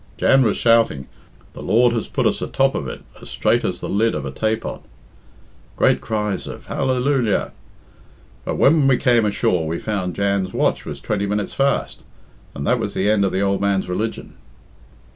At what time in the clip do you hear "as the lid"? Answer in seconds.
3.63-4.15